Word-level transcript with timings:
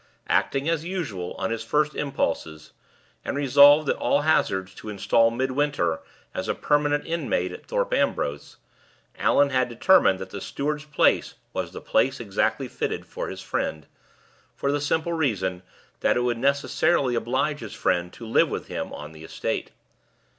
Acting, 0.29 0.67
as 0.67 0.83
usual, 0.83 1.35
on 1.37 1.51
his 1.51 1.63
first 1.63 1.93
impulses, 1.93 2.71
and 3.23 3.37
resolved, 3.37 3.87
at 3.87 3.97
all 3.97 4.21
hazards, 4.21 4.73
to 4.73 4.89
install 4.89 5.29
Midwinter 5.29 5.99
as 6.33 6.47
a 6.47 6.55
permanent 6.55 7.05
inmate 7.05 7.51
at 7.51 7.67
Thorpe 7.67 7.93
Ambrose, 7.93 8.57
Allan 9.19 9.51
had 9.51 9.69
determined 9.69 10.17
that 10.17 10.31
the 10.31 10.41
steward's 10.41 10.85
place 10.85 11.35
was 11.53 11.71
the 11.71 11.81
place 11.81 12.19
exactly 12.19 12.67
fitted 12.67 13.05
for 13.05 13.27
his 13.27 13.41
friend, 13.43 13.85
for 14.55 14.71
the 14.71 14.81
simple 14.81 15.13
reason 15.13 15.61
that 15.99 16.17
it 16.17 16.21
would 16.21 16.39
necessarily 16.39 17.13
oblige 17.13 17.59
his 17.59 17.75
friend 17.75 18.11
to 18.13 18.25
live 18.25 18.49
with 18.49 18.69
him 18.69 18.91
on 18.91 19.11
the 19.11 19.23
estate. 19.23 19.69